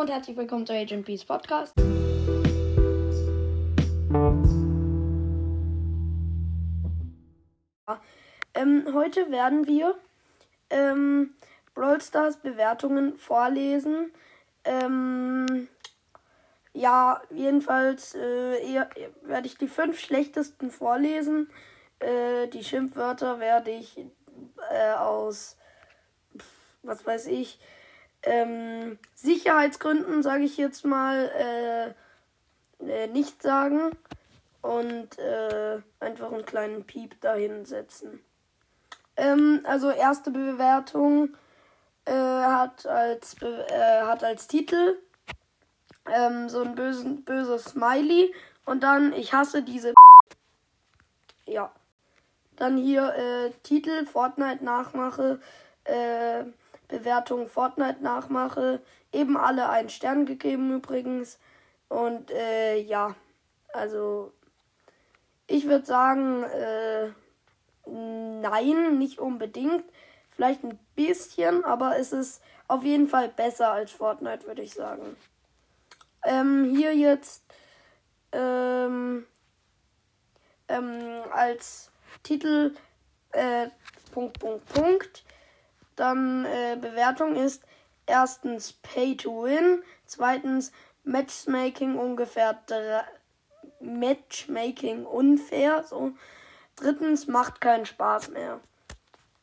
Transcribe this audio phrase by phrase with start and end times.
[0.00, 1.74] und herzlich willkommen zu Agent Peace Podcast.
[8.54, 9.94] Ähm, heute werden wir
[10.70, 11.34] ähm,
[11.74, 14.10] Brawl Stars Bewertungen vorlesen.
[14.64, 15.68] Ähm,
[16.72, 18.86] ja, jedenfalls äh,
[19.20, 21.50] werde ich die fünf schlechtesten vorlesen.
[21.98, 23.98] Äh, die Schimpfwörter werde ich
[24.70, 25.58] äh, aus,
[26.82, 27.60] was weiß ich,
[28.22, 31.94] ähm, Sicherheitsgründen, sage ich jetzt mal,
[32.78, 33.90] äh, äh, nicht sagen
[34.62, 38.20] und äh, einfach einen kleinen Piep dahin setzen.
[39.16, 41.36] Ähm, also erste Bewertung
[42.04, 44.98] äh, hat, als äh, hat als Titel
[46.06, 48.34] ähm, so ein bösen, böses Smiley
[48.64, 49.94] und dann ich hasse diese
[51.46, 51.72] ja.
[52.56, 55.40] Dann hier äh, Titel Fortnite Nachmache,
[55.84, 56.44] äh,
[56.90, 58.82] Bewertung Fortnite Nachmache,
[59.12, 61.38] eben alle einen Stern gegeben übrigens.
[61.88, 63.14] Und äh, ja,
[63.72, 64.32] also
[65.46, 67.08] ich würde sagen, äh,
[67.86, 69.84] nein, nicht unbedingt.
[70.30, 75.16] Vielleicht ein bisschen, aber es ist auf jeden Fall besser als Fortnite, würde ich sagen.
[76.24, 77.42] Ähm, hier jetzt
[78.32, 79.26] ähm,
[80.68, 81.90] ähm, als
[82.22, 82.74] Titel
[83.32, 83.68] äh,
[84.12, 85.24] Punkt, Punkt, Punkt.
[86.00, 87.62] Dann äh, Bewertung ist
[88.06, 90.72] erstens Pay to Win, zweitens
[91.04, 92.58] Matchmaking ungefähr
[93.80, 96.12] Matchmaking unfair, so.
[96.76, 98.60] Drittens macht keinen Spaß mehr.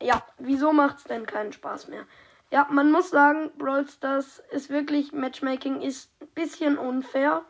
[0.01, 2.07] Ja, wieso macht es denn keinen Spaß mehr?
[2.49, 7.45] Ja, man muss sagen, Brawl Stars ist wirklich, Matchmaking ist ein bisschen unfair,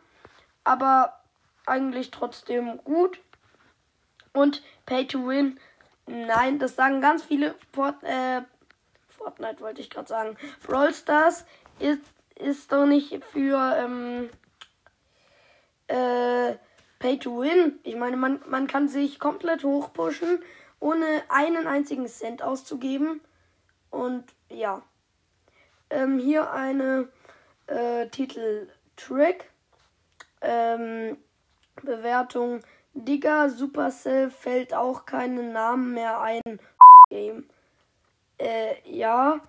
[0.64, 1.18] aber
[1.64, 3.18] eigentlich trotzdem gut.
[4.34, 5.58] Und Pay to Win,
[6.06, 8.42] nein, das sagen ganz viele Fort, äh,
[9.18, 10.36] Fortnite wollte ich gerade sagen.
[10.66, 11.44] Brawl Stars
[11.78, 12.00] ist,
[12.36, 14.30] ist doch nicht für ähm,
[15.88, 16.56] äh,
[16.98, 17.78] Pay to Win.
[17.82, 20.42] Ich meine, man, man kann sich komplett hochpushen,
[20.80, 23.20] ohne einen einzigen Cent auszugeben.
[23.90, 24.82] Und ja.
[25.90, 27.08] Ähm, hier eine
[27.66, 29.50] äh, Titel Trick.
[30.40, 31.18] Ähm,
[31.82, 32.60] Bewertung
[32.94, 36.60] Digga, Supercell fällt auch keinen Namen mehr ein.
[37.08, 37.48] Game.
[38.38, 39.40] Äh, ja.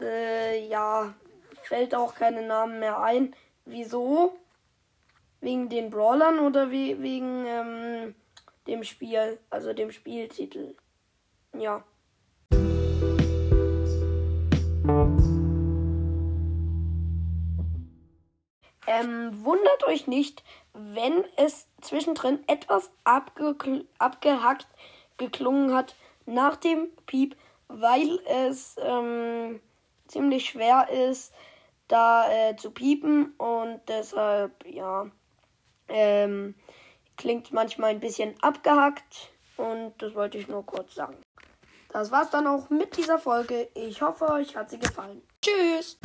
[0.00, 1.14] Äh, ja.
[1.62, 3.34] Fällt auch keine Namen mehr ein.
[3.64, 4.36] Wieso?
[5.40, 8.14] Wegen den Brawlern oder wie, wegen ähm,
[8.66, 10.74] dem Spiel, also dem Spieltitel?
[11.56, 11.84] Ja.
[18.86, 24.66] Ähm, wundert euch nicht, wenn es zwischendrin etwas abge abgehackt
[25.18, 25.94] geklungen hat
[26.28, 27.36] nach dem Piep,
[27.68, 29.60] weil es ähm,
[30.06, 31.32] ziemlich schwer ist,
[31.88, 35.06] da äh, zu piepen und deshalb, ja,
[35.88, 36.54] ähm,
[37.16, 41.16] klingt manchmal ein bisschen abgehackt und das wollte ich nur kurz sagen.
[41.90, 43.68] Das war's dann auch mit dieser Folge.
[43.74, 45.22] Ich hoffe, euch hat sie gefallen.
[45.40, 45.98] Tschüss!